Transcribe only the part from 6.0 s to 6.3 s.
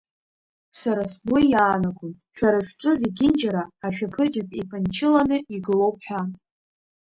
ҳәа.